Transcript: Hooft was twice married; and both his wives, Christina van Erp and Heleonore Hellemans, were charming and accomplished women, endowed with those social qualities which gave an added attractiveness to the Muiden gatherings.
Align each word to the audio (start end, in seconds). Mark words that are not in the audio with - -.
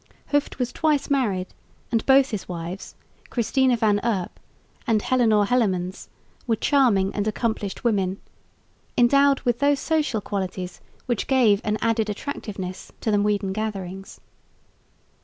Hooft 0.31 0.57
was 0.57 0.71
twice 0.73 1.11
married; 1.11 1.49
and 1.91 2.03
both 2.07 2.31
his 2.31 2.49
wives, 2.49 2.95
Christina 3.29 3.77
van 3.77 3.99
Erp 4.03 4.39
and 4.87 4.99
Heleonore 4.99 5.45
Hellemans, 5.45 6.07
were 6.47 6.55
charming 6.55 7.13
and 7.13 7.27
accomplished 7.27 7.83
women, 7.83 8.19
endowed 8.97 9.41
with 9.41 9.59
those 9.59 9.79
social 9.79 10.19
qualities 10.19 10.81
which 11.05 11.27
gave 11.27 11.61
an 11.63 11.77
added 11.81 12.09
attractiveness 12.09 12.91
to 13.01 13.11
the 13.11 13.17
Muiden 13.19 13.53
gatherings. 13.53 14.19